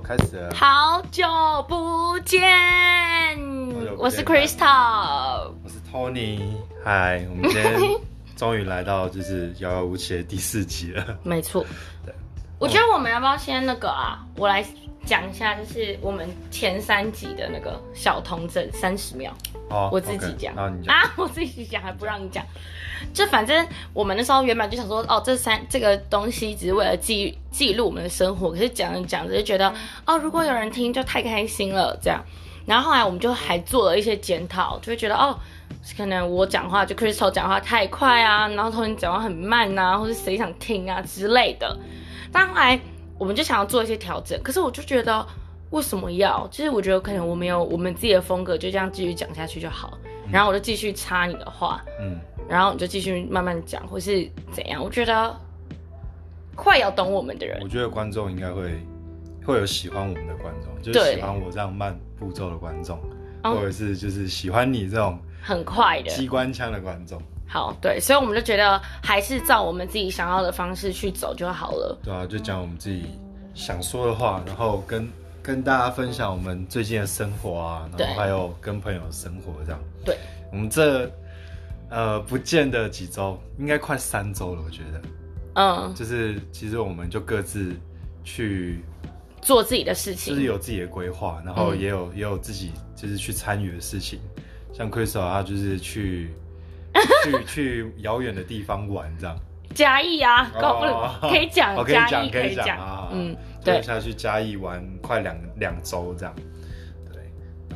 [0.00, 0.54] 开始了。
[0.54, 1.24] 好久
[1.68, 2.40] 不见，
[3.72, 6.40] 不见我是 Crystal，我是 Tony。
[6.84, 7.80] 嗨，我们今天
[8.36, 11.18] 终于来到就是遥遥无期的第四集了。
[11.22, 11.64] 没错，
[12.04, 12.14] 对。
[12.58, 14.24] 我觉得我们要不要先那个啊？
[14.36, 14.64] 我来
[15.04, 19.32] 讲一下，就是我们前三集的那个小童整三十秒。
[19.68, 20.54] 哦，我自己讲。
[20.54, 22.44] 啊，我自己讲还不让你讲。
[23.14, 28.50] 就反正我们那时候原本就想说，哦，这三这个东西只是为了记记录我们的生活。
[28.50, 29.72] 可是讲着讲着就觉得，
[30.04, 32.22] 哦，如果有人听就太开心了，这样。
[32.66, 35.36] 然后后来我们就还做了一些检讨，就会觉得，哦，
[35.96, 41.76] 可能我讲话就 Crystal 讲话太快啊，然后 Tony 讲话很慢啊，或者谁想听啊之类的。
[42.30, 42.78] 但后来
[43.20, 45.26] 我们就想要做一些调整，可是我就觉得，
[45.68, 46.48] 为什么要？
[46.50, 49.98] 就是我觉得可能我们有我们自己的风格，就这样继续讲下去就好。
[50.32, 52.18] 然后我就继续插你的话，嗯。
[52.48, 54.82] 然后你就继续慢慢讲，或是怎样？
[54.82, 55.38] 我觉得
[56.56, 58.80] 快要懂我们的人，我觉得观众应该会
[59.44, 62.98] 会有喜欢我们的观众，就是喜欢我这样慢步骤的观众，
[63.42, 67.20] 或者是就是喜欢你这种很快的机关枪的观众。
[67.50, 71.98] 好，对，所以我们就觉得还是照我们自己想要的方式去走就好了。
[72.04, 73.06] 对啊，就讲我们自己
[73.52, 75.08] 想说的话，然后跟
[75.42, 79.80] 跟大家分享我们最近的生活啊，然后还有跟朋友的生活这样。
[80.04, 80.16] 对，
[80.52, 81.10] 我们这。
[81.92, 85.02] 呃，不见的几周，应该快三周了，我觉得。
[85.54, 87.74] 嗯，就是其实我们就各自
[88.22, 88.84] 去
[89.42, 94.20] 做自己的事情，就是有自己的规划，然后也有、嗯、也有自己就是去参与的事情。
[94.72, 96.32] 像 Crystal 他就是去
[97.24, 99.36] 去 去遥远的地方玩，这样。
[99.72, 103.08] 嘉义啊，哦、可以讲，可以讲，可以讲啊。
[103.12, 106.34] 嗯，对，下去嘉义玩快两两周这样。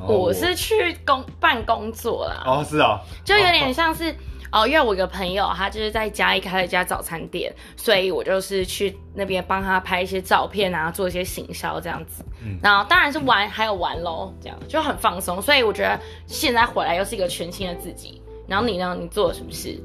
[0.01, 2.43] 我，我是去工办工作啦。
[2.45, 4.11] 哦，是啊，就有点像是
[4.51, 12.25] 哦，哦，因为我一个朋友他就是在嘉义开了一家早餐店，所以我就是去那边帮他拍一些照片啊，做一些行销这样子。
[12.45, 15.41] 嗯，然后当然是玩，还有玩喽，这样就很放松。
[15.41, 15.97] 所以我觉得
[16.27, 18.21] 现在回来又是一个全新的自己。
[18.47, 18.97] 然后你呢？
[19.01, 19.79] 你做了什么事？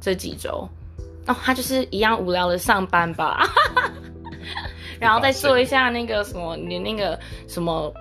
[0.00, 0.68] 这几周
[1.26, 3.48] 哦，他就是一样无聊的上班吧，
[5.00, 7.92] 然后再做一下那个什么，你那个什么。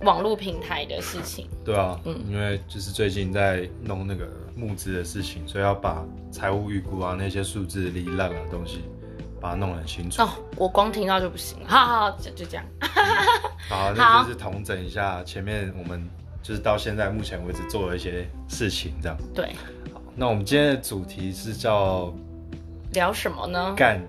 [0.00, 8.82] 网络平台的事情，对啊，嗯，因为就是最近在弄那个募资的事情，所以要把财务预估啊那些数字里烂的东西，
[9.40, 10.20] 把它弄得很清楚。
[10.20, 12.66] 哦，我光听到就不行了，好好好，就就这样。
[13.70, 16.04] 好，那就是统整一下前面我们
[16.42, 19.16] 就是到现在目前为止做了一些事情，这样。
[19.34, 19.46] 对。
[19.92, 22.12] 好，那我们今天的主题是叫
[22.92, 23.74] 聊什么呢？
[23.76, 24.00] 干。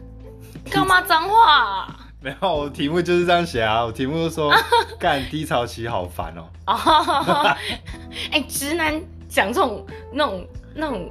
[0.70, 1.96] 干嘛脏话？
[2.20, 3.84] 没有，我题目就是这样写啊。
[3.84, 4.52] 我题目说
[4.98, 6.44] 干低潮期好烦哦。
[6.66, 7.56] 哦，
[8.32, 11.08] 哎，直男讲这种那种那种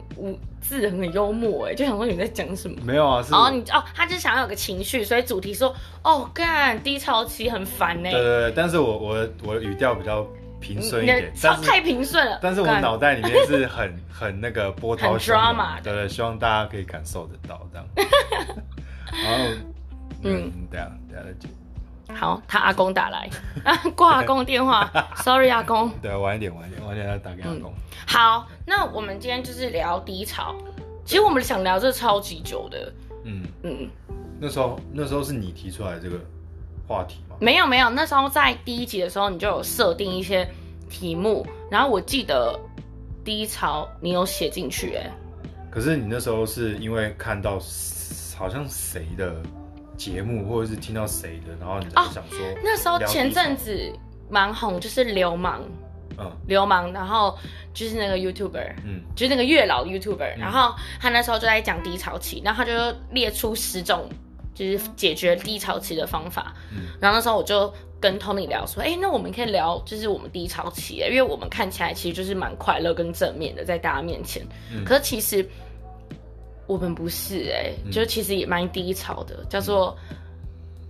[0.59, 2.75] 字很幽默哎，就想说你在讲什么？
[2.83, 5.73] 没有啊，是哦你哦，他就想要有个情绪，所以主题说
[6.03, 8.11] 哦干低潮期很烦呢。
[8.11, 10.27] 对对对，但是我我我语调比较
[10.59, 12.39] 平顺一点，太平顺了。
[12.41, 17.87] 但是我脑袋里面是很 很那个波涛汹涌，对对，希望大家可以感受得到这样。
[19.23, 19.55] 然后。
[20.23, 21.23] 嗯，对啊，对啊，
[22.19, 23.29] 好，他阿公打来，
[23.95, 25.91] 挂阿公的电话，sorry 阿公。
[26.01, 27.71] 对，晚一点，晚一点，晚一点要打给阿公。
[28.07, 30.55] 好，那我们今天就是聊低潮，
[31.05, 32.91] 其实我们想聊这超级久的。
[33.25, 33.87] 嗯嗯，
[34.39, 36.19] 那时候那时候是你提出来这个
[36.87, 37.26] 话题吗？
[37.39, 40.47] 没有没有，那时候在第一集的时候你就有设定一些
[40.89, 42.59] 题目，然后我记得
[43.23, 45.09] 低潮你有写进去哎。
[45.69, 47.59] 可是你那时候是因为看到
[48.37, 49.35] 好像谁的。
[49.97, 53.91] 节目或者是听到谁的，然后你就想说，哦，那时候前阵子
[54.29, 55.59] 蛮红，就是流氓，
[56.19, 57.35] 嗯，流氓，然后
[57.73, 64.07] 就是那个 YouTuber，嗯，就是那个月老 YouTuber，嗯，然后他那时候就在讲低潮期，然后他就列出十种
[64.57, 74.41] 就是解决低潮期的方法，嗯，然后那时候我就跟 Tony 聊说，哎，那我们可以聊就是我们低潮期，因为我们看起来其实就是蛮快乐跟正面的在大家面前，
[74.73, 75.47] 嗯，可是其实。
[76.69, 79.97] 我们不是哎、欸，就其实也蛮低潮的，叫做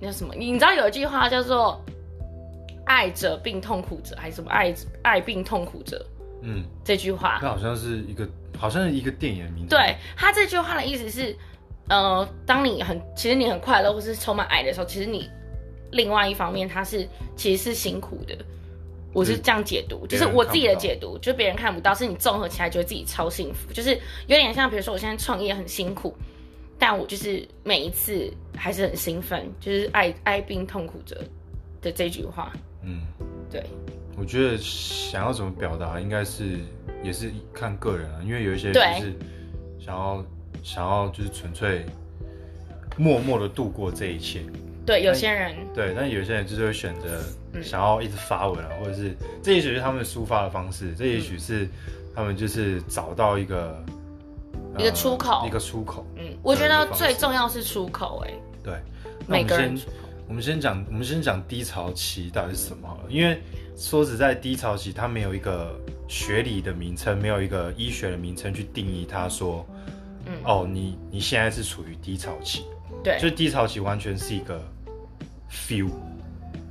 [0.01, 0.33] 那什么？
[0.33, 1.79] 你知道有一句话叫做
[2.83, 4.73] “爱者病痛苦者”还是什么“爱
[5.03, 6.03] 爱病痛苦者”？
[6.41, 8.27] 嗯，这句话那好像是一个，
[8.57, 9.75] 好像是一个电影名字。
[9.75, 11.37] 对，他这句话的意思是，
[11.89, 15.29] 呃，当你很其实你很快乐或是充满爱的时候，其实你
[15.91, 18.37] 另外一方面他是其实是辛苦的。
[19.13, 23.95] 我是这样解读，就是我自己的解读，就别人看不到，是你综合起来觉得自己超幸福，就是
[24.27, 26.13] 有点像，比如说我现在创业很辛苦，
[26.77, 31.19] 但我就是每一次还是很兴奋，就是爱爱并痛苦着
[31.81, 32.53] 的这句话。
[32.83, 33.01] 嗯，
[33.49, 33.63] 对。
[34.19, 36.59] 我觉得想要怎么表达，应该是
[37.01, 39.13] 也是看个人啊，因为有一些人就是
[39.79, 40.23] 想要
[40.63, 41.85] 想要就是纯粹
[42.97, 44.41] 默默的度过这一切，
[44.85, 47.21] 对，有些人对，但有些人就是会选择
[47.61, 51.67] 想要一直发文啊，嗯、或者是这也许是他们抒发的方式，这也许是
[52.15, 53.83] 他们就是找到一个、
[54.53, 56.05] 嗯、一个出口，一个出口。
[56.15, 58.31] 嗯，我觉得最重要是出口、欸。
[58.31, 58.73] 哎，对，
[59.27, 59.77] 每个人。
[60.29, 63.41] 我们先讲，我们先讲低潮期到底是什么好了，因为
[63.77, 65.73] 说实在，低潮期它没有一个
[66.09, 69.65] 学理的名称，没有一个医学的名称去定义它，说，
[70.27, 72.63] 嗯，哦，你你现在是处于低潮期，
[73.03, 74.61] 对，就低潮期完全是一个
[75.49, 75.89] feel，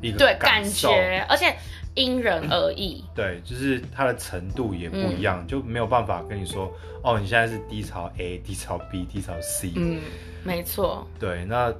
[0.00, 1.56] 一个对感觉，而且
[1.94, 6.72] 因人而异，对，就是它的程度也不一样，嗯、就没有办法跟你说，
[7.02, 10.00] 哦，你现在是低潮 A、低潮 B、低潮 C，嗯，
[10.44, 11.74] 没错，对，那。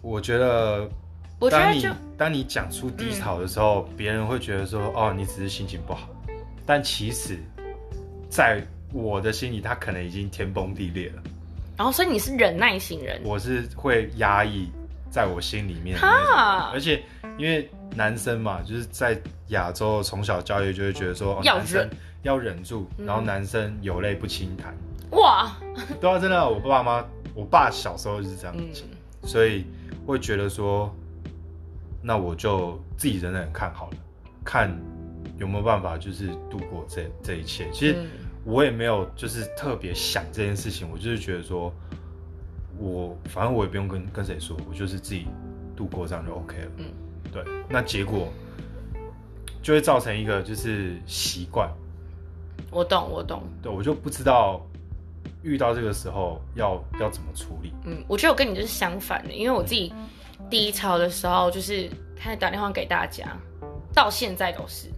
[0.00, 0.88] 我觉得，
[1.50, 6.08] 当你当你讲出低潮的时候，别人会觉得说，哦，你只是心情不好，
[6.64, 7.36] 但其实，
[8.30, 11.22] 在我的心里，他可能已经天崩地裂了。
[11.76, 14.70] 然后，所以你是忍耐型人，我是会压抑
[15.10, 17.02] 在我心里面的那种，而且
[17.36, 21.88] 因为男生嘛，就是在亚洲从小教育就会觉得说，男生，
[22.22, 24.74] 要忍住，然后男生有泪不轻弹。
[25.12, 25.56] 哇，
[26.00, 28.82] 对啊，真的，我爸妈，我爸小时候就是这样子，
[29.24, 29.64] 所以。
[30.06, 30.90] 会觉得说，
[32.00, 33.96] 那我就自己忍忍看好了，
[34.42, 34.74] 看
[35.36, 37.68] 有没有办法，就是度过这这一切。
[37.70, 37.94] 其实
[38.44, 41.72] 我也没有就是特别想这件事情，我就是觉得说，
[42.78, 45.26] 我反正我也不用跟跟谁说，我就是自己
[45.76, 46.70] 度过这样就 OK 了。
[46.76, 46.86] 嗯，
[47.32, 47.44] 对。
[47.68, 48.28] 那结果
[49.62, 51.70] 就会造成一个就是习惯。
[52.70, 53.42] 我懂，我懂。
[53.62, 54.60] 对，我就不知道。
[55.40, 57.72] 遇到这个时候要要怎么处理？
[57.84, 59.92] 嗯，我觉得我跟你就是相反的，因为我自己
[60.50, 63.36] 低潮的时候就是开始打电话给大家，
[63.94, 64.88] 到现在都是，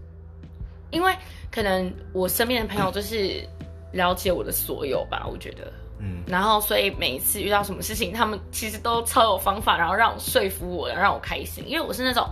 [0.91, 1.15] 因为
[1.51, 3.47] 可能我身边的朋友就是
[3.93, 12.29] 了解我的所有吧，我觉得，嗯，然后所以每一次遇到什么事情，他们其实都超有方法，然后让我说服我，然后让我开心，因为我是那种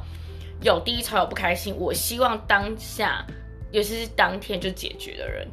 [0.62, 3.24] 有低潮有不开心，我希望当下，
[3.72, 5.46] 尤其是当天就解决的人。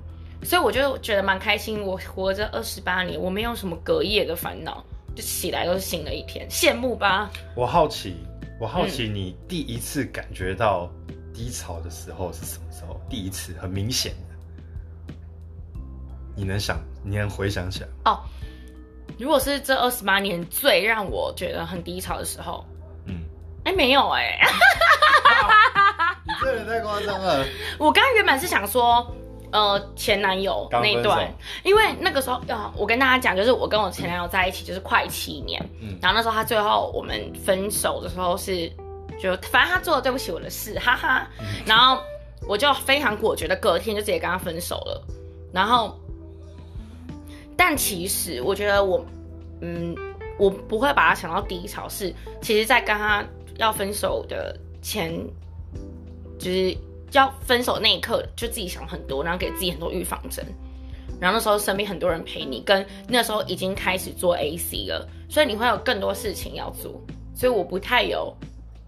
[0.44, 4.86] 所以我就觉得蛮开心，我活着二十八年，我没有什么隔夜的烦恼，
[5.16, 7.32] 就起来都是新的一天，羡慕吧？
[7.56, 8.16] 我好奇，
[8.60, 10.88] 我好奇你第一次感觉到
[11.36, 13.00] 低潮的时候是什么时候？
[13.10, 15.14] 第一次很明显的，
[16.36, 17.88] 你能想，你能回想起来？
[18.06, 18.20] 哦，
[19.20, 22.66] 如果是这二十八年最让我觉得很低潮的时候，
[23.06, 23.24] 嗯，
[23.66, 24.48] 哎、欸，没有哎、欸，
[26.26, 27.46] 你这人太夸张了。
[27.78, 29.06] 我刚刚原本是想说。
[29.52, 31.34] 呃，前男友那段，
[31.64, 38.70] 因为那个时候，呃，我跟大家讲，就是我跟我前男友在一起就是快七年，嗯，然后那时候他最后我们分手的时候是，
[39.20, 41.28] 就反正他做了对不起我的事，哈哈，
[41.66, 42.02] 然后
[42.48, 45.04] 我就非常果决的隔天就直接跟他分手了，
[45.54, 46.00] 然后，
[47.56, 49.06] 但其实我觉得我，
[49.62, 49.96] 嗯，
[50.38, 53.24] 我不会把他想到第一潮，是其实在跟他
[53.58, 55.12] 要分手的前，
[56.38, 56.78] 就是。
[57.12, 60.44] 要分手那一刻，就自己想很多，然后给自己很多预防针。
[61.18, 67.00] 然后那时候身边很多人陪你，跟那时候已经开始做 AC 了，所以你会有更多事情要做。
[67.34, 68.36] 所以我不太有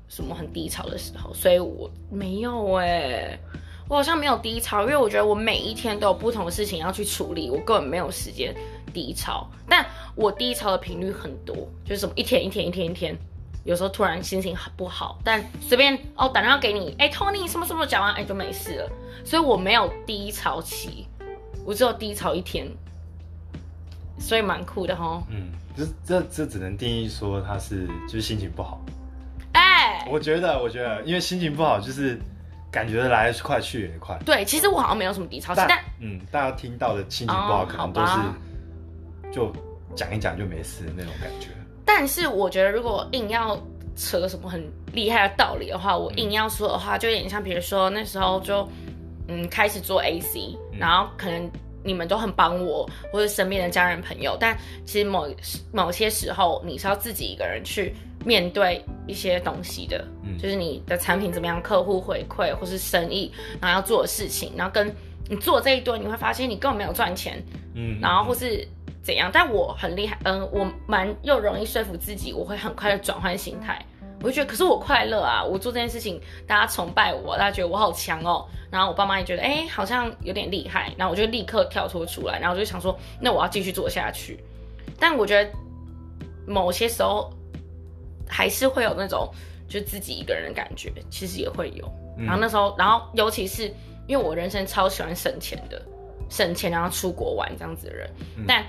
[0.10, 3.40] 什么很低潮的时候，所以我没有哎、欸，
[3.90, 8.56] 我好像没有低潮，因为我觉得我每一天都有不同的事情要去处理，我根本没有时间
[8.94, 9.48] 低潮。
[9.68, 13.18] 但我低潮的频率很多，就是什么一天一天一天一天。
[13.66, 18.90] 有时候突然心情很不好，但随便哦打电话给你，哎、欸、，Tony 什么什么讲完，哎、欸、就没事了。
[19.26, 21.06] 所以我没有低潮期，
[21.66, 22.66] 我只有低潮一天，
[24.18, 25.22] 所以蛮酷的哈。
[25.30, 28.80] 嗯，这这这只能定义说他是就是心情不好。
[30.10, 32.20] 我觉得我觉得，因为心情不好就是
[32.72, 34.18] 感觉来得快去也快。
[34.26, 38.14] 对，其实我好像没有什么低潮期，但，但嗯，大家听到的心情不好可能都是
[39.32, 39.52] 就
[39.96, 41.50] 讲一讲就没事的那种感觉。
[41.86, 43.58] 但是我觉得，如果硬要
[43.96, 44.62] 扯什么很
[44.94, 48.68] 厉害的道理的话，我硬要说的话，就有点像，比如说那时候就，
[49.28, 51.50] 嗯，开始做 AC，然后可能
[51.88, 55.28] 你们都很帮我，或者身边的家人朋友，但其实某
[55.72, 64.94] 某些时候你是要自己一个人去面对一些东西的，嗯，就是你的产品怎么样，客户回馈，或是生意，然后要做的事情，然后跟
[65.30, 67.42] 你做这一堆，你会发现你根本没有赚钱，
[67.74, 68.68] 嗯，然后或是。
[69.04, 69.32] 怎样？
[69.32, 73.82] 但我很厉害，嗯，我蛮又容易说服自己，我会很快的转换心态。
[74.22, 75.44] 我就觉得，可是我快乐啊！
[75.44, 78.46] 我做这件事情，大家崇拜我，大家觉得我好强哦。
[78.72, 80.92] 然后我爸妈也觉得，哎、欸，好像有点厉害。
[80.98, 84.40] 然后我就立刻跳脱出来，然后我就想说，那我要继续做下去。
[85.00, 85.50] 但我觉得
[86.48, 87.32] 某些时候
[88.28, 89.30] 还是会有那种
[89.70, 91.88] 就自己一个人的感觉，其实也会有。
[92.18, 93.72] 然后那时候，然后尤其是
[94.08, 95.82] 因为我人生超喜欢省钱的，
[96.30, 98.10] 省钱然后出国玩这样子的人，
[98.48, 98.66] 但。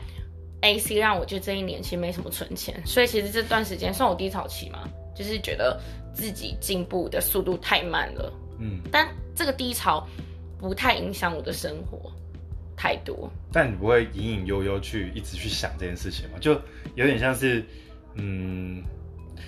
[0.61, 4.89] AC 让我就这一年其实没什么存钱，所以其实这段时间算我低潮期嘛，
[5.19, 5.81] 就是觉得
[6.15, 8.33] 自己进步的速度太慢了。
[8.61, 10.07] 嗯，但这个低潮
[10.59, 12.13] 不太影响我的生活
[12.77, 13.29] 太多。
[13.53, 16.39] 但你不会隐隐悠悠去一直去想这件事情吗？
[16.41, 16.53] 就
[16.95, 17.65] 有点像是，
[18.15, 18.83] 嗯，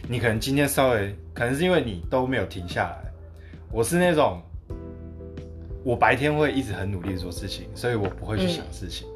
[0.09, 3.13] 你可能今天稍微，可能是因为你都没有停下来。
[3.71, 4.43] 我是那种，
[5.85, 9.07] 我白天会一直很努力做事情，所以我不会去想事情。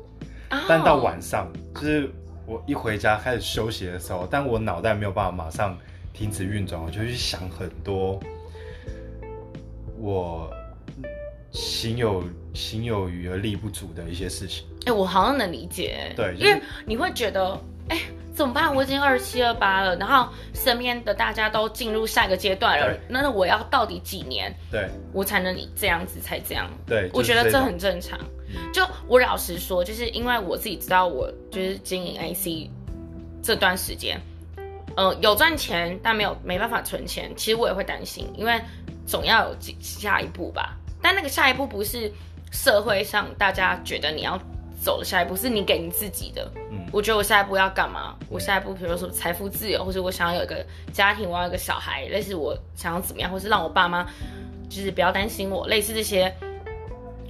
[0.51, 2.09] 嗯、但到晚上，就是
[2.47, 5.77] 我一回家开始休息的时候，但我脑袋没有办法马上
[6.15, 8.19] 停止运转，我就去想很多。
[9.99, 10.51] 我
[11.51, 14.65] 心有心有余而力不足的一些事情。
[14.81, 16.13] 哎、欸，我好像能理解。
[16.17, 18.03] 对，因为你会觉得，哎、欸，
[18.35, 18.75] 怎么办？
[18.75, 24.55] 我已经二七二八了，然后身边的大家都进入下一个阶段了，那我要到底几年？
[24.71, 26.71] 对，我才能这样子才这样？
[26.87, 28.19] 对，我觉得这很正常。
[28.73, 32.71] 就我老实说，就是因为我自己知道，我就是经营 AC
[33.43, 34.21] 这段时间，
[34.97, 37.33] 呃，有赚钱，但没有没办法存钱。
[37.37, 38.61] 其实我也会担心，因为。
[39.07, 42.11] 总要有下一步吧，但那个下一步不是
[42.51, 44.41] 社会上大家觉得你要
[44.83, 46.51] 走的下一步，是你给你自己的。
[46.71, 48.17] 嗯，我觉得我下一步要干嘛？
[48.31, 54.07] 我下一步，比如说财富自由，或者我想要有一个家庭，我要有一个小孩，类似我想要怎么样，或是让我爸妈
[54.71, 56.35] 就是不要担心我，类似这些，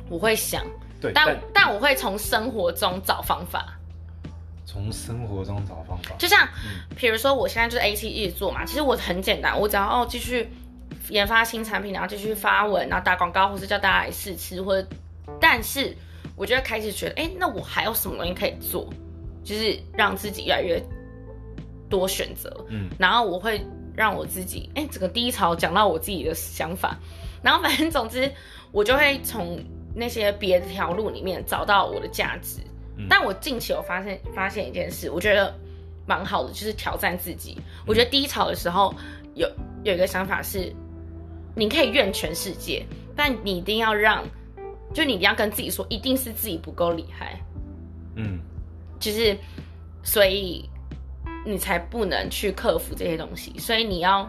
[0.09, 0.64] 我会想。
[1.12, 3.74] 但，但我会从生活中找方法。
[4.64, 6.49] 从生活中找方法，就像，
[6.97, 10.49] 比如说我现在就是 A T 一直做嘛，其实我很简单，我只要哦继续。
[11.11, 14.88] 研发新产品，然后继续发文，然后打广告，或是叫大家来试吃，或者，
[15.38, 15.94] 但是
[16.35, 18.88] 我就会开始觉得，哎，那我还有什么东西可以做，
[19.44, 20.83] 就是让自己越来越
[21.90, 23.62] 多选择，嗯，然后我会
[23.94, 26.99] 让我自己，哎，整个低潮讲到我自己的想法，
[27.42, 28.33] 然后反正总之，
[28.73, 29.62] 我就会从
[29.94, 32.61] 那些别的条路里面找到我的价值。
[32.97, 35.55] 嗯，但我近期有发现发现一件事，我觉得
[36.07, 37.59] 蛮好的，就是挑战自己。
[37.87, 38.95] 我觉得低潮的时候
[39.35, 39.51] 有
[39.83, 40.73] 有一个想法是。
[41.57, 42.85] 你可以怨全世界，
[43.15, 44.25] 但你一定要让，
[44.93, 47.41] 就你一定要跟自己说，一定是自己不够厉害，
[48.17, 48.41] 嗯，
[48.99, 49.39] 就是，
[50.03, 50.69] 所以
[51.47, 54.29] 你才不能去克服这些东西，所以你要，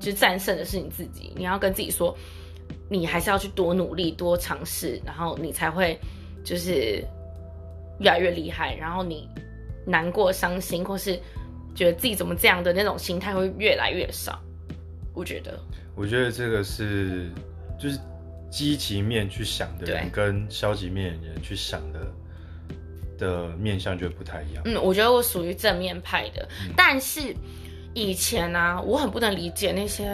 [0.00, 2.12] 就战胜的是你自己，你要跟自己说，
[2.90, 5.96] 你还是要去多努力、多尝试，然后你才会
[6.44, 7.00] 就是
[8.00, 9.28] 越来越厉害，然后你
[9.86, 11.18] 难过、伤心或是
[11.74, 14.38] 觉得自己怎么这样的那种心态会越来越少，
[15.14, 15.58] 我觉得。
[15.94, 17.30] 我觉得这个是，
[17.78, 17.98] 就是
[18.50, 22.12] 积极面去想的人跟消极面的人去想的
[23.18, 24.62] 的面向就不太一样。
[24.66, 27.34] 嗯，我觉得我属于正面派的，嗯、但是
[27.94, 30.06] 以前呢、啊，我很不能理解那些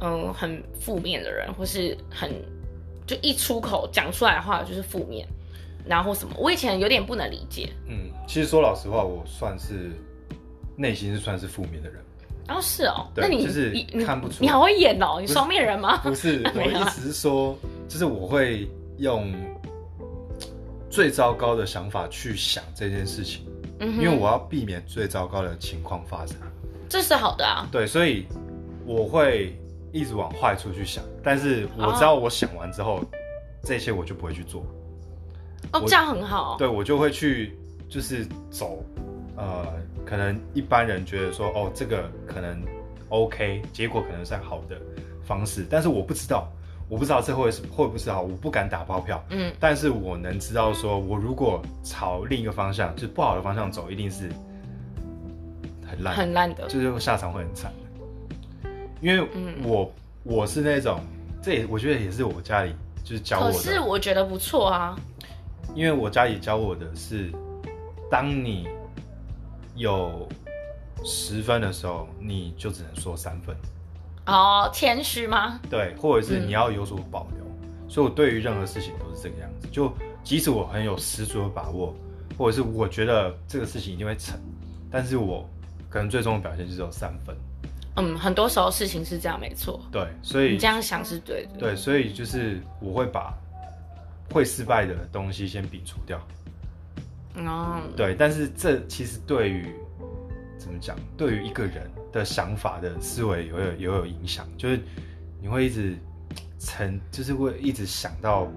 [0.00, 2.30] 嗯很负面的人，或是很
[3.06, 5.24] 就一出口讲出来的话就是负面，
[5.86, 7.70] 然后什么，我以前有点不能理解。
[7.88, 9.90] 嗯，其实说老实话，我算是
[10.76, 12.00] 内心是算是负面的人。
[12.48, 13.70] 哦，是哦，那你就是
[14.04, 15.98] 看不出你，你好会演哦，你双面人吗？
[15.98, 17.56] 不是， 我意思是说，
[17.88, 18.68] 就是我会
[18.98, 19.32] 用
[20.90, 23.46] 最糟糕的想法去想这件事情，
[23.78, 26.36] 嗯，因为我要避免最糟糕的情况发生。
[26.88, 27.68] 这是好的啊。
[27.70, 28.26] 对，所以
[28.84, 29.56] 我会
[29.92, 33.06] 一直往坏处去想，但是我知道我想完之后，哦，
[33.62, 34.66] 这些我就不会去做。
[35.72, 36.56] 哦，这样很好。
[36.58, 37.56] 对，我就会去，
[37.88, 38.84] 就是走，
[39.36, 39.66] 呃。
[40.02, 42.60] 可能一般人觉得说，哦，这个可能
[43.10, 44.76] OK，结果可能是好的
[45.22, 46.50] 方式，但是我不知道，
[46.88, 49.22] 我不知道这会是会不会是好，我不敢打包票。
[49.28, 54.28] 嗯，但是我能知道说，我如果朝另一个方向，就是不好的方向走，一定是
[55.86, 57.72] 很烂，很烂的，就是下场会很惨。
[59.00, 59.20] 因为
[59.62, 59.92] 我、嗯、
[60.24, 60.98] 我是那种，
[61.40, 62.74] 这也我觉得也是我家里
[63.04, 64.98] 就是教我的，可是我觉得不错啊，
[65.74, 67.32] 因为我家里教我的是，
[68.10, 68.68] 当你。
[69.76, 70.28] 有
[71.04, 73.56] 十分的时候，你就只能说三分。
[74.26, 75.58] 哦，谦虚吗？
[75.70, 77.44] 对，或者是你要有所保留。
[77.62, 77.88] 嗯。
[77.88, 79.68] 所以，我对于任何事情都是这个样子。
[79.72, 79.90] 就
[80.22, 81.94] 即使我很有十足的把握，
[82.36, 84.38] 或者是我觉得这个事情一定会成，
[84.90, 85.48] 但是我
[85.88, 87.34] 可能最终的表现就是有三分。
[87.96, 89.80] 嗯，很多时候事情是这样，没错。
[89.90, 91.58] 对，所以你这样想是对的。
[91.58, 93.32] 对，所以就是我会把
[94.30, 96.18] 会失败的东西先摒除掉。
[97.36, 99.66] 哦、嗯，对，但是这其实对于
[100.58, 104.80] 怎么讲，对于一个人的想法的思维也会有也有影响，就是
[105.40, 105.96] 你会一直
[106.58, 108.48] 沉，就是会一直想到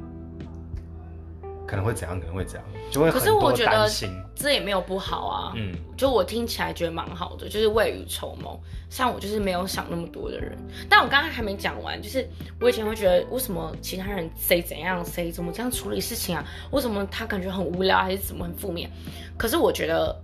[1.73, 2.69] 可能会怎样，可能会怎样。
[2.91, 3.25] 就会很多担心。
[3.25, 3.89] 可是我觉得
[4.35, 8.59] 这也没有不好啊，嗯，就我听起来觉得蛮好的，就是未雨绸缪。
[8.91, 10.55] 像我就是没有想那么多的人，
[10.87, 12.29] 但我刚刚还没讲完，就是
[12.61, 16.45] 我以前会觉得为什么其他人谁怎样谁怎么这样处理事情啊？
[16.69, 18.87] 为什么他感觉很无聊还是怎么很负面？
[19.35, 20.15] 可是我觉得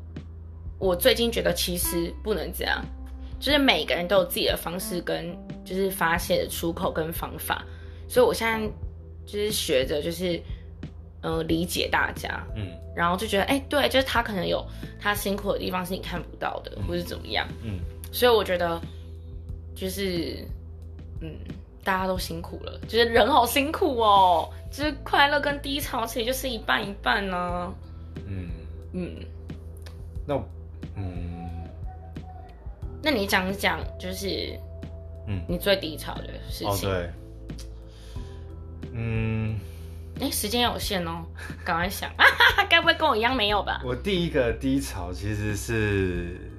[0.77, 2.79] 我最近觉得其实不能这样，
[3.39, 7.65] 就是每个人都有自己的方式跟就是发泄的出口跟方法，
[8.08, 8.70] 所以我现在
[9.25, 10.39] 就是学着就是
[11.22, 14.66] 呃理解大家，嗯，然后就觉得哎、欸，对，就是他可能有
[15.00, 17.80] 他辛苦的地方是你看不到的，嗯、或是怎么样，嗯，
[18.12, 18.80] 所以我觉得
[19.76, 20.46] 就是
[21.22, 21.32] 嗯
[21.84, 27.74] 大家都辛苦了，就是人好辛苦哦，就是快乐跟低潮其实就是一半一半呢、啊，
[28.28, 28.50] 嗯。
[28.92, 29.18] 嗯，
[30.26, 30.34] 那
[30.96, 31.48] 嗯。
[33.04, 34.60] 那你讲讲，就是，
[35.28, 36.70] 嗯，你最低潮的事情。
[36.70, 37.10] 哦，对，
[38.92, 39.60] 嗯，
[40.20, 41.24] 哎、欸，时间有限哦，
[41.64, 42.10] 赶快想，
[42.70, 43.82] 该不会跟我一样没有吧？
[43.86, 46.52] 我第一个低潮其实是，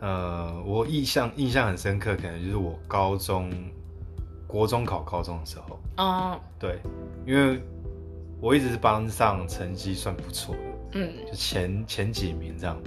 [0.00, 3.50] 呃，我印象印象很深刻，可能就是我高中、
[4.46, 5.78] 国中考高中的时候。
[5.98, 6.78] 哦，对，
[7.26, 7.62] 因为
[8.40, 10.60] 我一直是班上成绩算不错的，
[11.00, 12.80] 嗯，就前前几名这样。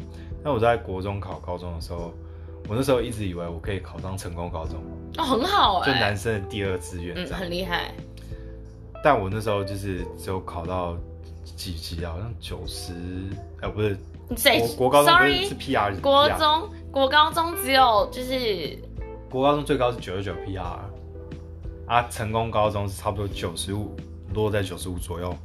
[0.44, 2.14] 那我在国中考高中的时候。
[2.70, 4.80] 我那时候一直以为我可以考上成功高中
[5.18, 7.92] 哦，很好哎、欸，就男生的第二志愿，嗯，很厉害。
[9.04, 10.96] 但我那时候就是只有考到
[11.56, 12.94] 几级啊，好像九十，
[13.62, 13.98] 哎，不是，
[14.60, 18.78] 国国高中不是是 PR，国中国高中只有就是
[19.30, 20.62] 国高中最高是九十九 PR，
[21.88, 23.96] 啊，成功高中是差不多九十五，
[24.34, 25.36] 落在九十五左右。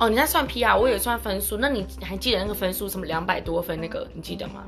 [0.00, 1.56] 哦，你在算 PR，我也算分数。
[1.56, 4.64] 那你还记得那个分数什么两百多分那个，你记得吗？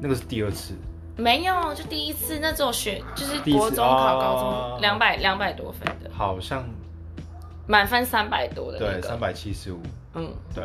[0.00, 0.74] 那个是第二次。
[1.16, 6.64] 没有，就第一次那种学，就是国中考高中两百两百多分的，好像
[7.66, 9.80] 满分三百多的，对，三百七十五，
[10.14, 10.64] 嗯，对，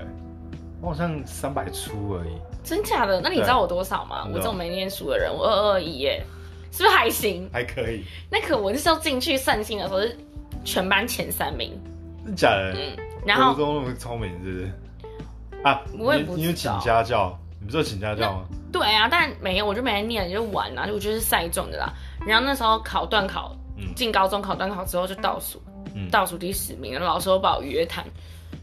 [0.82, 2.32] 我好像三百出而已，
[2.64, 3.22] 真假的？
[3.22, 4.28] 那你知道我多少吗？
[4.32, 6.24] 我这种没念书的人，我二二一耶，
[6.72, 7.50] 是不是还行？
[7.54, 8.04] 还可以。
[8.30, 10.18] 那可我那时候进去散心的时候是
[10.64, 11.72] 全班前三名，
[12.26, 12.74] 真假的？
[12.74, 14.72] 嗯，然后国中那么聪明是不是？
[15.64, 17.38] 啊，我也不你有请家教？
[17.60, 18.46] 你不是有请家教吗？
[18.72, 21.92] 对啊，但没有，我就没来念，就玩啊，就我觉得是赛中的啦。
[22.26, 23.54] 然后那时候考段考，
[23.96, 25.69] 进、嗯、高中考段考之后就倒数，嗯、
[26.12, 26.94] 倒数第十名。
[26.94, 28.06] 然后老师又把我约谈，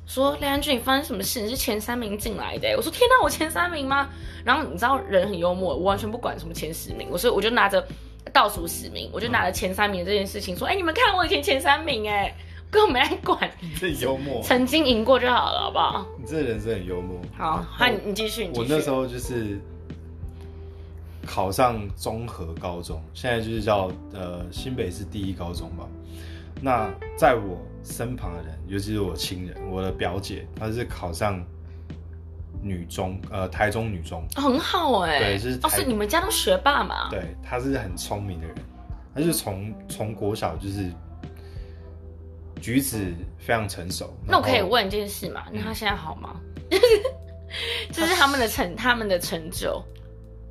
[0.06, 1.40] 说梁安俊，你发生什么事？
[1.40, 2.74] 你是前三名进来的。
[2.76, 4.08] 我说天哪，我前三名吗？
[4.44, 7.86] 然后你知道人很幽默，我完全不管什么前十名，我说我就拿着
[8.32, 12.34] 倒数十名，我就拿着前三名这件事情说，哎、嗯欸，你们看我以前前三名，哎，
[12.70, 13.50] 根本没人管。
[13.60, 16.06] 你这幽默，曾经赢过就好了，好不好？
[16.18, 17.20] 你这人是很幽默。
[17.36, 18.72] 好，那你继续，你继续。
[18.72, 19.60] 我那时候就是。
[21.28, 25.84] 考上综合高中，现在就是叫呃新北市第一高中吧。
[26.60, 31.44] 那在我身旁的人，尤其是我亲人，我的表姐，她是考上
[32.62, 35.18] 女中，呃台中女中，很好哎、欸。
[35.18, 37.10] 对，就是哦，是你们家都学霸嘛？
[37.10, 38.56] 对，她是很聪明的人，
[39.14, 40.90] 她就是从从国小就是
[42.60, 44.16] 举止非常成熟。
[44.26, 45.44] 那我可以问一件事嘛？
[45.52, 46.40] 那她现在好吗？
[47.92, 49.82] 就是他们的成他们的成就。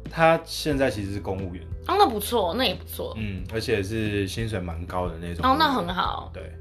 [0.09, 1.63] 他现在其实是公务员。
[1.87, 6.51] 哦，那不错，那也不错，嗯，而且是薪水蛮高的那种哦，那很好，对，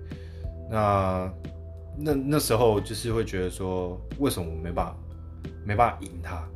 [0.71, 1.33] 那
[1.97, 4.97] 那那时候就是会觉得说，为什么我没办法
[5.65, 6.47] 没办法赢他？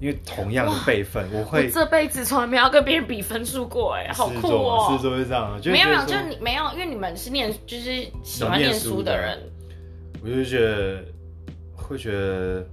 [0.00, 9.38] 因为同样的辈分，我会我这辈子从来没有跟别人比分数过，哎，好酷哦，是说是这样，就没有没有，就你没有，因为你们是念就是喜欢念书的人，
[10.20, 11.04] 我就觉得
[11.76, 12.66] 会觉得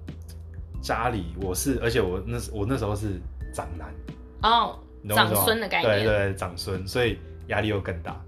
[0.82, 3.22] 家里我是，而且我那我那时候是。
[3.54, 3.94] 长男
[4.44, 8.20] 哦，长孙的概念，对对，长孙，所以压力又更大。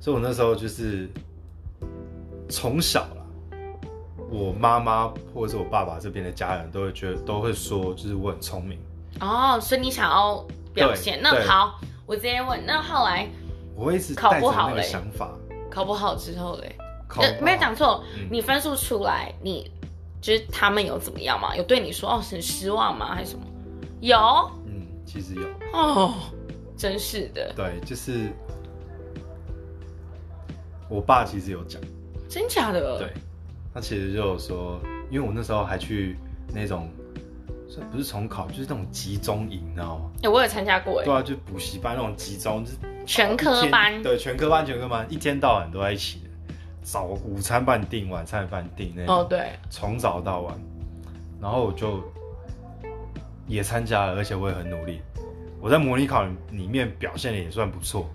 [0.00, 1.08] 所以我那时候就是
[2.48, 3.56] 从小啦，
[4.30, 8.78] 我妈妈或者是我爸爸这边的家人都会觉得，都会说，就是我很聪明。
[9.20, 11.20] 哦，所以你想要表现？
[11.22, 13.28] 那好，我直接问，那后来
[13.76, 15.30] 我会一直考不好那个想法，
[15.70, 16.76] 考不好之后嘞，
[17.40, 19.70] 没有讲错，你分数出来，你
[20.20, 21.54] 就是他们有怎么样吗？
[21.54, 23.14] 有对你说哦很失望吗？
[23.14, 23.44] 还是什么？
[24.02, 24.18] 有，
[24.66, 26.14] 嗯，其实有哦，
[26.76, 27.52] 真是的。
[27.54, 28.32] 对，就是
[30.88, 31.80] 我爸其实有讲，
[32.28, 32.98] 真假的？
[32.98, 33.12] 对，
[33.72, 36.16] 他其实就有说，因为我那时候还去
[36.52, 36.90] 那种，
[37.92, 40.10] 不是重考，就是那种集中营，你知道吗？
[40.24, 50.60] 哎，我有参加过，哎，对啊，就补习班那种集中，就是全科班，对，全科班，全科班，一天到晚都在一起的，早午餐饭订，晚餐饭订那种，哦，对，从早到晚，
[51.40, 52.02] 然后我就。
[53.52, 55.00] 也参加了，而且我也很努力。
[55.60, 58.10] 我在模拟考里面表现的也算不错，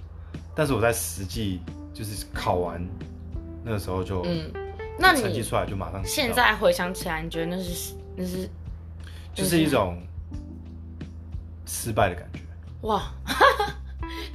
[0.55, 1.61] 但是我在实际
[1.93, 2.85] 就是考完
[3.63, 4.51] 那个时候就，嗯，
[4.97, 6.03] 那你成绩出来就马上。
[6.03, 8.49] 现在回想起来，你觉得那是那是，
[9.33, 10.01] 就是一种
[11.65, 12.39] 失败的感觉。
[12.81, 13.11] 哇，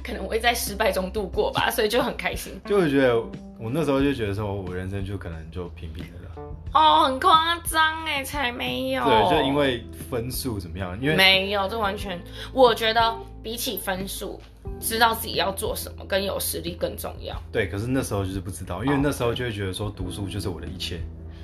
[0.03, 2.59] 可能我会在失败中度过吧，所以就很开心。
[2.65, 3.17] 就会觉得
[3.57, 6.29] 我那时候就觉得说，我人生就可能就平平的了。
[6.73, 9.03] 哦，很夸张哎，才没有。
[9.03, 10.99] 对，就因为分数怎么样？
[10.99, 12.19] 因为没有，这完全，
[12.51, 14.41] 我觉得比起分数，
[14.79, 17.35] 知道自己要做什么跟有实力更重要。
[17.51, 20.99] 对，可是那时候就是不知道，因为那时候就会觉得说读书就是我的一切，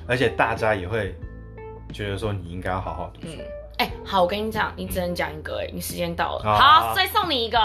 [0.08, 1.16] 而且大家也会
[1.94, 3.36] 觉得说你应该要好好读书。
[3.38, 3.46] 嗯
[3.80, 6.44] 哎、欸，好，我跟你讲，你只能讲一个、欸，哎，你时间到了。
[6.44, 7.58] 好，好，再送你一个，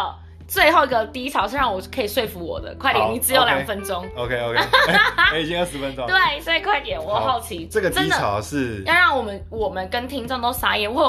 [0.46, 4.06] 最后一个低潮是让我可以说服我的，快点，你只有两分钟。
[4.14, 4.60] OK OK，
[5.40, 6.06] 已经二十分钟。
[6.06, 11.02] 对，所以快点，我好奇，这个低潮是要让我们我们跟听众都傻眼哇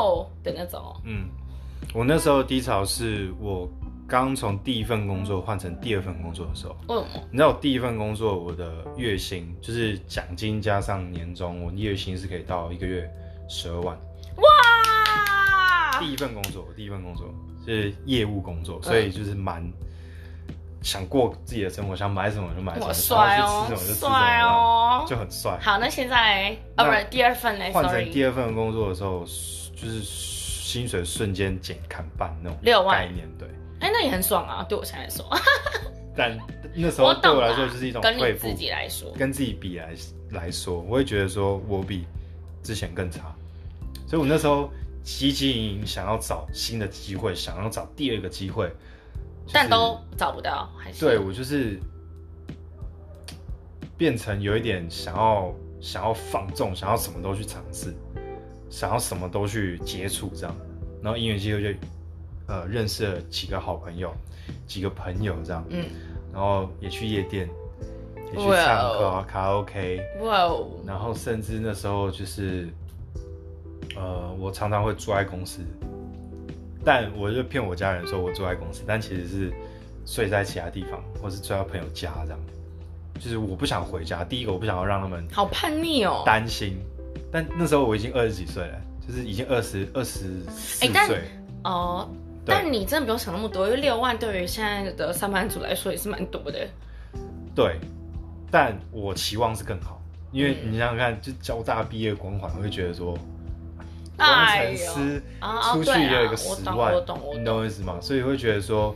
[0.44, 0.82] 的那种。
[1.04, 1.28] 嗯，
[1.94, 3.70] 我那时候低潮是我
[4.08, 6.76] 刚从第一份工作换成第二份工作的时候。
[6.88, 13.10] 嗯，你知道我第一份工作我的月薪就是奖金加上年终，我月薪是可以到一个月
[13.50, 13.98] 十二万。
[14.38, 16.00] 哇！
[16.00, 17.28] 第一份工作，第一份工作
[17.66, 19.64] 是业务工作，所以就是蛮
[20.82, 25.58] 想过自己的生活，想买什么就买什么，帅哦，吃什么就吃什么，哦，就很帅。
[25.62, 29.22] 好，那现在啊，不是第二份嘞，换成第二份工作的时候，
[29.76, 33.48] 就是薪水瞬间减砍半那种六万概念，对。
[33.80, 35.26] 哎，那也很爽啊，对我现在来说。
[36.18, 36.38] 但
[36.74, 39.94] 那时候对我来说就是一种跟你自己来说，跟自己比来
[40.32, 42.06] 来说，我会觉得说我比
[42.64, 43.36] 之前更差。
[44.08, 44.72] 所以，我那时候
[45.06, 48.68] 积极营营，想要找新的机会，想要找第二个机会，
[49.46, 51.80] 就是，但都找不到，还是对我就是
[53.96, 57.94] 变成有一点想要想要放纵，想要什么都去尝试，
[58.68, 60.56] 想要什么都去接触这样。
[61.04, 61.80] 然后音乐机会就
[62.48, 64.12] 呃认识了几个好朋友，
[64.66, 65.86] 几个朋友这样，嗯，
[66.34, 67.48] 然后也去夜店，
[68.34, 72.68] 也去唱歌卡拉 OK，哇哦，然后甚至那时候就是。
[73.96, 75.62] 呃，我常常会住在公司，
[76.84, 79.54] 但我就骗我家人说我住在公司，但其实是
[80.06, 82.40] 睡在其他地方，或是睡在朋友家这样。
[83.18, 86.78] 就是我不想回家，第一个我不想要让他们好叛逆哦，担心。
[87.32, 91.22] 但那时候我已经二十几岁了，就是已经二十二十四岁
[91.64, 92.10] 哦。
[92.46, 96.68] 但你真的不用想那么多，因为六万对于现在的上班族来说也是蛮多的。
[97.56, 97.80] 对，
[98.52, 100.02] 但我期望是更好，
[100.34, 103.18] 因为你想想看，就交大毕业光环，我会觉得说。
[104.18, 105.24] 工程师
[105.74, 107.98] 出去也有一个十万，我懂，我懂，你懂我意思吗？
[108.02, 108.96] 所以会觉得说，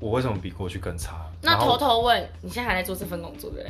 [0.00, 1.26] 我为什么比过去更差？
[1.42, 3.66] 那偷偷问，你现在还在做这份工作对？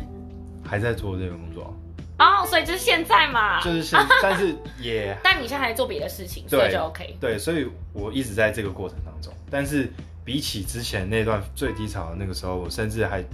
[0.65, 1.75] 还在做这份工作
[2.19, 7.17] 哦，所以就是现在嘛，就是现， 但是也，但你现在还在做别的事情，所以就 OK。
[7.21, 9.91] 对，所以我一直在这个过程当中，但是
[10.25, 13.25] 比起之前那段最低潮的那个时候，我甚至还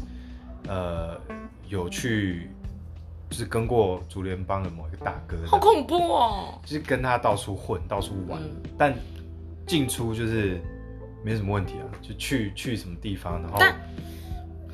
[0.69, 1.19] 呃
[1.69, 2.51] 有去。
[3.31, 6.59] 就是跟过竹联帮的某一个大哥，好恐怖哦！
[6.65, 8.95] 就是跟他到处混，到处玩，嗯、但
[9.67, 10.61] 进出就是
[11.25, 11.85] 没什么问题啊。
[12.01, 13.59] 就去去什么地方，然后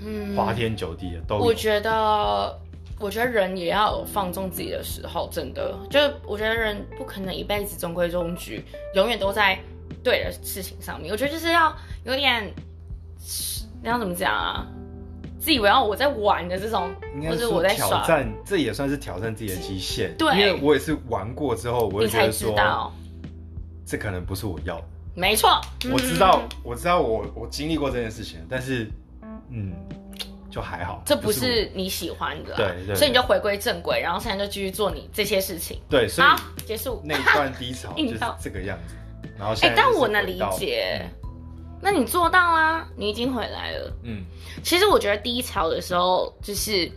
[0.01, 1.37] 嗯，花天酒地的都。
[1.39, 2.59] 我觉得，
[2.99, 5.79] 我觉得人也要有放纵自己的时候，真的。
[5.89, 9.59] 就我觉得人不可能一辈子中规中矩，永远都在
[10.03, 11.13] 对的事情上面。
[11.13, 12.53] 我觉得就是要有点，
[13.81, 14.67] 你要怎么讲啊？
[15.41, 16.91] 自以为哦我在玩的这种，
[17.27, 20.15] 或者我在挑战，这也算是挑战自己的极限。
[20.19, 22.93] 对，因为我也是玩过之后，我也觉得说，道
[23.87, 24.85] 这可能不是我要的。
[25.15, 28.87] 没错，我知道，嗯、我知道我，我我经历过这件事情，但是，
[29.51, 29.73] 嗯，
[30.51, 31.03] 就还好。
[31.07, 35.81] 这不是你喜欢的、啊，对对，所以你就回归正轨，然后现在就继续做你这些事情。
[35.89, 38.95] 对，所以好结束那一段低潮 就是这个样子。
[39.39, 41.01] 然后，哎、欸，但我能理解。
[41.03, 41.20] 嗯
[41.83, 43.93] 那你做到啦，你已经回来了。
[44.03, 44.23] 嗯，
[44.63, 46.91] 其实我觉得低潮的时候，就是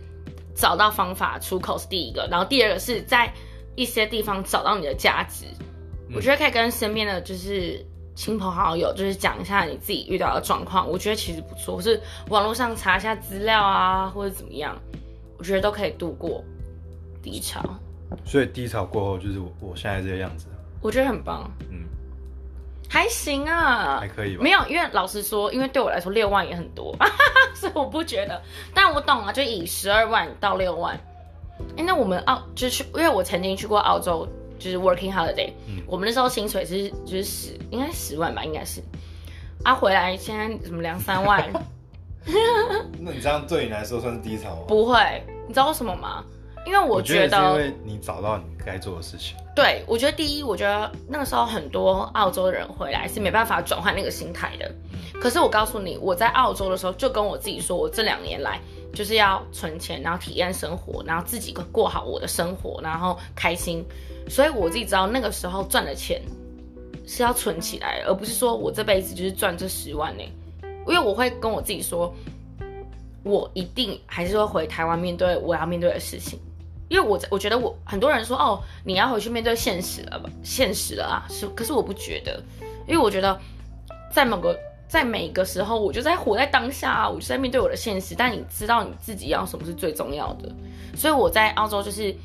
[0.54, 3.32] 找到方法出口是第一个，然后第二个是在
[3.76, 5.46] 一些地方找到你的价值。
[6.10, 6.16] 嗯。
[6.16, 10.88] 我觉得可以跟身边的就是亲朋好友，就是讲一下你自己遇到的状况。
[10.90, 14.78] 我觉得其实不错，是网络上查一下资料啊，或者怎么样，
[15.38, 16.44] 我觉得都可以度过
[17.22, 17.64] 低潮。
[18.26, 20.48] 所以低潮过后，就是我我现在这个样子。
[20.82, 21.50] 我觉得很棒。
[21.72, 21.86] 嗯。
[22.94, 24.44] 还行啊，还可以吧。
[24.44, 26.96] 没有，因为老实说，因为对我来说六万也很多，
[27.56, 28.40] 所以我不觉得。
[28.72, 30.96] 但我懂啊，就以十二万到六万。
[31.72, 34.28] 哎、欸，那我们澳就是，因为我曾经去过澳洲，
[34.60, 38.80] 就是 working holiday，、嗯、我们那时候薪水是就是十，应该十万吧，应该是。
[39.64, 41.52] 啊，回来现在什么两三万。
[43.00, 44.62] 那你这样对你来说算是低潮吗？
[44.68, 45.00] 不会，
[45.48, 46.24] 你知道为什么吗？
[46.66, 49.36] 因为我觉得，因为你找到你该做的事情。
[49.56, 54.72] 对，我觉得第一，我觉得那个时候很多澳洲的人回来是没办法转换那个心态的。
[55.22, 58.60] 可是我告诉你，我在澳洲的时候就跟我自己说，我这两年来
[58.94, 63.86] 就是要存钱，然后体验生活，然后自己过好我的生活，然后开心。
[64.28, 66.22] 所以我自己知道那个时候赚的钱
[67.06, 70.24] 是要存起来，而不是说我这辈子就是赚这十万呢。
[70.88, 72.12] 因为我会跟我自己说，
[73.24, 76.40] 我一定还是会回台湾面对我要面对的事情。
[76.94, 80.30] 因为我我觉得我很多人说哦，你要回去面对现实了吧？
[80.44, 82.40] 现实了啊，是，可是我不觉得，
[82.88, 83.36] 因为我觉得
[84.12, 84.56] 在某个
[84.88, 88.14] 在每个时候，我就在活在当下啊，我就在面对我的现实。
[88.14, 90.52] 但你知道你自己要什么是最重要的，
[90.96, 92.16] 所以我在澳洲就是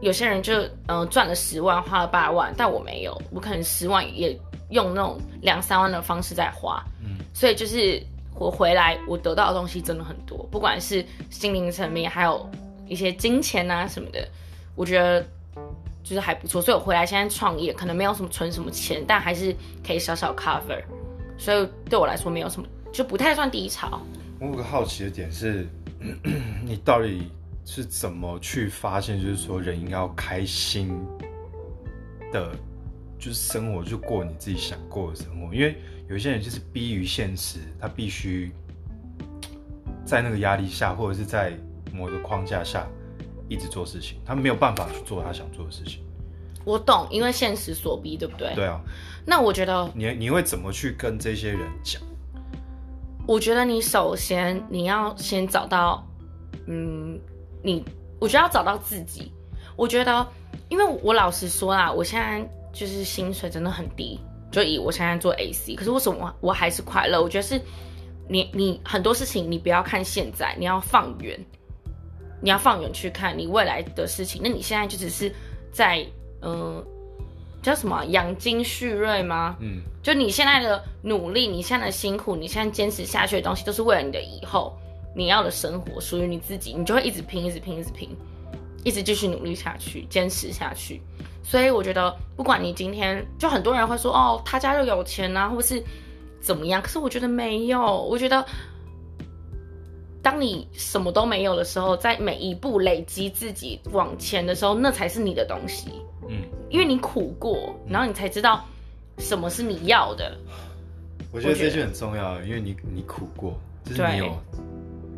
[0.00, 4.36] 有些人就嗯、呃、赚了十万，花了八万，但我没有，我可能十万也
[4.70, 8.02] 用那种两三万的方式在花，嗯，所以就是
[8.34, 12.50] 我回来我得到的东西真的很多，不管是心灵层面还有。
[12.88, 14.28] 一些金钱啊什么的，
[14.74, 15.26] 我觉得
[16.02, 20.80] 就是还不错，所以我回来现在创业，可能没有什么存什么钱，但还是可以小小 cover，
[21.36, 24.00] 所以对我来说没有什么，就不太算低潮。
[24.38, 25.66] 我有个好奇的点是，
[26.64, 27.30] 你到底
[27.64, 30.96] 是怎么去发现，就是说人应该要开心
[32.32, 32.52] 的，
[33.18, 35.76] 就是生活，就过你自己想过的生活，因为
[36.08, 38.52] 有些人就是逼于现实，他必须
[40.04, 41.52] 在那个压力下，或者是在。
[41.92, 42.86] 某个框架下
[43.48, 46.02] 一直做事情，他没有办法去做他想做的事情。
[46.64, 48.52] 我懂，因为现实所逼，对不对？
[48.54, 48.80] 对啊。
[49.24, 52.02] 那我觉得你你会怎么去跟这些人讲？
[53.26, 56.06] 我觉得你首先你要先找到，
[56.66, 57.18] 嗯，
[57.62, 57.84] 你
[58.20, 59.32] 我觉得要找到自己。
[59.76, 60.26] 我觉得，
[60.68, 64.18] 因为我老实说啦，我现在就是薪水真的很低，
[64.50, 67.22] 就以我现在做 AC，可是为什么我还是快乐？
[67.22, 67.60] 我觉得是
[68.28, 71.38] 你你很多事情你不要看现在，你要放远。
[72.40, 75.32] 你要放远去看你未来的事情，那你现在就只是
[75.72, 76.06] 在
[76.42, 76.86] 嗯、呃，
[77.62, 79.56] 叫什么养精蓄锐吗？
[79.60, 84.76] 嗯，就你现在的努力，你现在的辛苦，你现在坚持下去的东西，都是为了你的以后，
[85.14, 88.08] 你要的生活属于你自己，你就会一直拼，一直拼，一直拼，
[88.84, 91.00] 一直继续努力下去，坚持下去。
[91.42, 95.82] 所以我觉得，不管你今天，就很多人会说哦，他家又有钱啊，或是
[96.40, 98.44] 怎么样，可是我觉得没有，我觉得。
[100.26, 106.02] 当你什么都没有的时候，在每一步累积自己往前的时候，那才是你的东西。
[106.28, 108.64] 嗯，因为你苦过，然后你才知道
[109.18, 110.36] 什么是你要的。
[111.30, 114.36] 我觉得这句很重要，因为你你苦过，就是你有，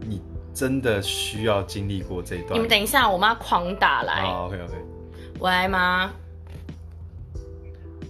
[0.07, 0.21] 你
[0.53, 2.53] 真的需要经历过这一段。
[2.53, 4.21] 你们等一下，我妈狂打来。
[4.21, 4.75] 好，OK OK。
[5.41, 6.11] 喂，妈，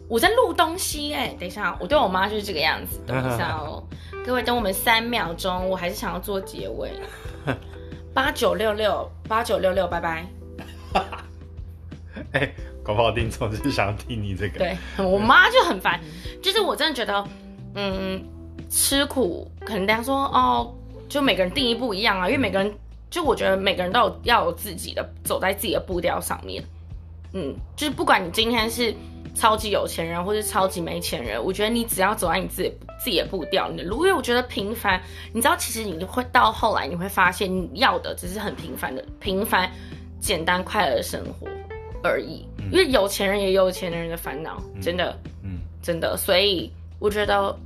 [0.09, 3.01] 我在录东西哎，等一下，我对我妈就是这个样子。
[3.07, 3.85] 等一下哦。
[4.29, 6.91] 各位，等我们三秒钟，我还是想要做结尾。
[8.13, 10.27] 八九六六，八九六六，拜拜。
[12.33, 14.59] 哎、欸，搞不好听众就是想要听你这个。
[14.59, 15.99] 对，我妈就很烦，
[16.43, 17.27] 就是我真的觉得，
[17.75, 18.23] 嗯，
[18.69, 20.75] 吃苦可能大家说哦，
[21.09, 22.71] 就每个人定义不一样啊，因为每个人，
[23.09, 26.63] 就我觉得每个人都有要有自己的，走在自己的步调上面。
[27.33, 28.95] 嗯，就是不管你今天是。
[29.39, 35.01] 超级有钱人或是超级没钱人，我觉得你只要走在你自己自己的步调，你的路，因为我觉得平凡，
[35.33, 39.71] 你知道，其实你会到后来你会发现，你要的只是很平凡的平凡、
[40.19, 41.47] 简单、快乐的生活
[42.03, 42.45] 而已。
[42.59, 46.17] 嗯、因为有钱人也有有钱人的烦恼，真的，嗯，真的。
[46.17, 47.57] 所以我觉得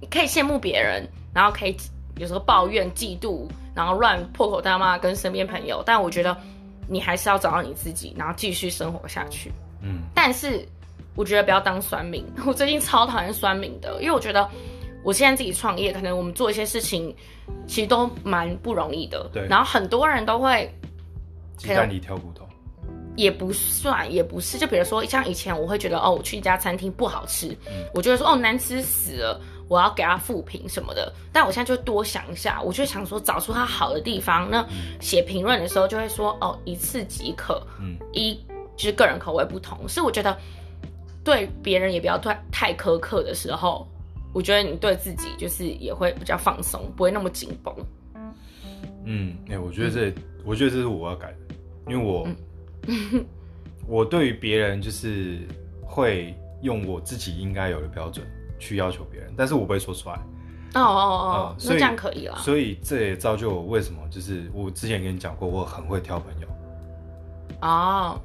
[0.00, 1.76] 你可以羡慕别人，然后可以
[2.16, 6.34] 有时候抱怨、嫉妒，然后乱破口大骂跟身边朋友，但我觉得
[6.88, 9.52] 你还是要找到你自己，然后继续生活下去。
[9.82, 10.66] 嗯，但是。
[11.16, 14.48] 我觉得不要当酸民，我最近超讨厌酸民的，因为我觉得
[15.02, 17.14] 我现在自己创业，可能我们做一些事情，
[17.66, 19.28] 其实都蛮不容易的。
[19.32, 19.46] 对。
[19.48, 20.70] 然后很多人都会
[21.56, 22.46] 鸡蛋里挑骨头，
[23.16, 24.58] 也不算，也不是。
[24.58, 31.10] 就比如说像以前我会觉得哦，我去一家餐厅不好吃，嗯、我觉得说哦难吃死了，我要给他负评什么的。
[31.32, 34.50] 但我现在就多想一下，我就想说找出它好的地方。
[34.50, 34.62] 那
[35.00, 38.34] 写评论的时候就会说哦一次即可，嗯，一
[38.76, 40.36] 就是个人口味不同，所以我觉得。
[41.26, 43.84] 对别人也不要太太苛刻的时候，
[44.32, 47.74] 我觉得你对自己就是也会比较放松，不会那么紧绷。
[49.04, 51.36] 嗯，哎、欸，我觉得这，嗯、我觉得这是我要改的，
[51.88, 52.28] 因为我，
[52.86, 53.26] 嗯、
[53.88, 55.40] 我对于别人就是
[55.82, 58.24] 会用我自己应该有的标准
[58.60, 60.14] 去要求别人，但是我不会说出来。
[60.74, 62.36] 哦哦哦，那这样可以了。
[62.38, 66.48] 所以这也造就我为什么，就是我之前跟你讲过，我很会挑朋友。
[67.62, 68.20] 哦。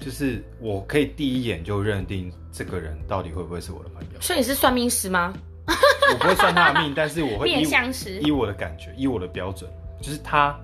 [0.00, 4.20] 就是我可以第一眼就认定这个人到底会不会是我的朋友。
[4.20, 5.32] 所以你是算命师吗？
[5.66, 10.54] 我不会算他的命，但是我会以面相师，以我的感觉，以我的标准，就是他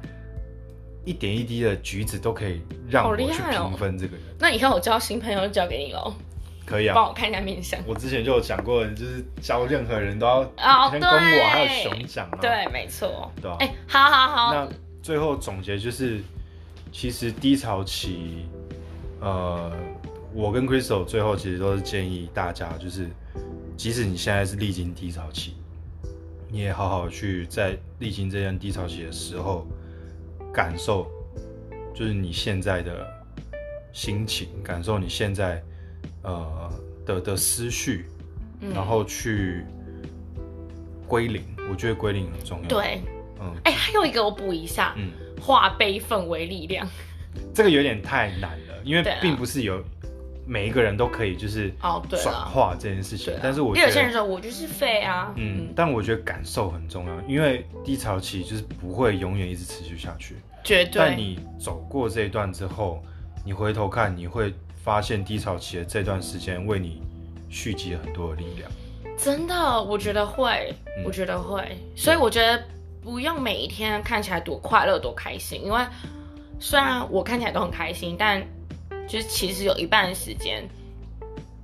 [1.06, 4.26] 一点一滴的举止都可以让我去评分这个人。
[4.26, 6.12] 哦、那以后我交新朋友就交给你喽。
[6.66, 7.80] 可以啊，帮我看一下面相。
[7.86, 10.44] 我之前就有讲过，就是交任何人都要
[10.90, 12.38] 先跟我还有熊讲啊。
[12.40, 13.32] 对，没错。
[13.40, 13.56] 对啊。
[13.58, 14.54] 哎、欸，好好好。
[14.54, 14.68] 那
[15.02, 16.20] 最后总结就是，
[16.92, 18.46] 其实低潮期。
[19.20, 19.70] 呃，
[20.32, 23.08] 我跟 Crystal 最后其实都是建议大家，就是
[23.76, 25.54] 即使你现在是历经低潮期，
[26.48, 29.66] 你也好好去在历经这段低潮期的时候，
[30.52, 31.06] 感受，
[31.94, 33.06] 就是你现在的
[33.92, 35.62] 心情，感受你现在
[36.22, 36.70] 呃
[37.04, 38.06] 的的思绪，
[38.60, 39.64] 嗯、然后去
[41.06, 41.44] 归零。
[41.70, 42.68] 我觉得归零很重要。
[42.68, 43.00] 对，
[43.40, 46.88] 嗯，哎、欸，还有一个我补一下，嗯，化悲愤为力量。
[47.54, 49.82] 这个有点太难了，因为并不是有。
[50.46, 51.72] 每一个人都可以就是
[52.08, 60.92] 转化这件事情，但是我觉得有些人说我就是废啊，嗯，嗯，但我觉得感受很重要，因为低潮期就是不会永远一直持续下去，绝对。
[60.96, 63.00] 但你走过这一段之后，
[63.44, 67.00] 你回头看，你会发现低潮期的这段时间为你
[67.48, 68.68] 蓄积了很多的力量。
[69.16, 71.62] 真的，我觉得会，嗯、我觉得会，
[71.94, 72.60] 所以我觉得
[73.00, 75.80] 不用每一天看起来多快乐多开心，因为
[76.60, 78.40] 虽然我看起来都很开心，但。
[79.08, 80.62] 就是其实有一半的时间，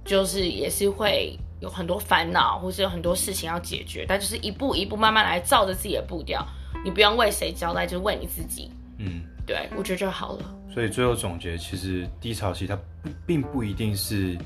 [0.04, 6.44] 就是也是会有很多烦恼，或是有很多事情要解决，但就是一步一步慢慢来，照着自己的步调，
[6.84, 8.68] 你不用为谁交代，就为你自己。
[8.98, 10.56] 嗯，对，我觉得就好了。
[10.68, 12.76] 所以最后总结，其实低潮期它
[13.24, 14.36] 并不一定是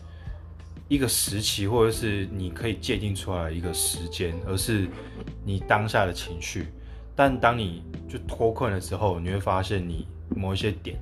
[0.86, 4.86] 一个时期，或者是你可以界定出来一个时间，而是
[5.42, 6.66] 你当下的情绪。
[7.16, 10.96] 但当你就脱困了之后，你会发现你某一些点。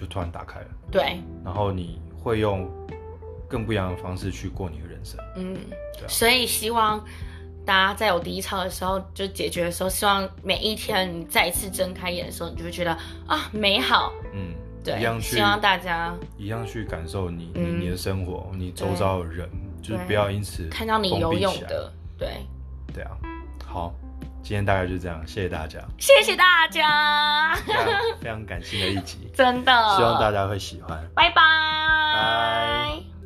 [0.00, 2.70] 就突然打开了，对，然后你会用
[3.48, 5.56] 更不一样的方式去过你的人生，嗯，
[5.94, 7.04] 对啊，所以希望
[7.66, 19.50] 大家在有低潮的时候，就解决的时候，希望每一天你再一次睁开眼的时候，你就会觉得啊美好，嗯，对，一样去，希望大家一样去感受你你，你的生活，你周遭的人，
[19.82, 22.36] 就是不要因此看到你游泳的，对，
[22.94, 23.18] 对啊，
[23.66, 23.92] 好。
[24.48, 27.54] 今天大概就这样，谢谢大家，谢谢大家，
[28.18, 31.34] 非常，感性的一集， 真的，希望大家会喜欢，拜拜，
[32.14, 33.17] 拜。